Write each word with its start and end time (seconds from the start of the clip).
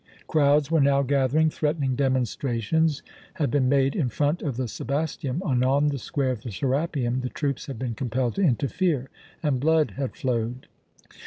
Crowds 0.25 0.71
were 0.71 0.81
now 0.81 1.03
gathering, 1.03 1.51
threatening 1.51 1.95
demonstrations 1.95 3.03
had 3.35 3.51
been 3.51 3.69
made 3.69 3.95
in 3.95 4.09
front 4.09 4.41
of 4.41 4.57
the 4.57 4.67
Sebasteum, 4.67 5.43
and 5.45 5.63
on 5.63 5.89
the 5.89 5.99
square 5.99 6.31
of 6.31 6.41
the 6.41 6.49
Serapeum 6.51 7.21
the 7.21 7.29
troops 7.29 7.67
had 7.67 7.77
been 7.77 7.93
compelled 7.93 8.33
to 8.33 8.41
interfere, 8.41 9.11
and 9.43 9.59
blood 9.59 9.91
had 9.97 10.15
flowed. 10.15 10.65